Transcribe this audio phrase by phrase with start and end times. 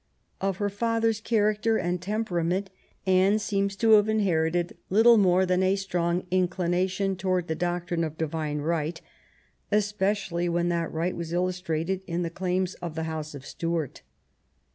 [0.41, 2.71] Of her f ather^s character and temperament
[3.05, 8.17] Anne seems to have inherited little more than a strong inclination towards the doctrine of
[8.17, 8.99] divine right,
[9.71, 14.01] especially when that right was illustrated in the claims of the house of Stuart.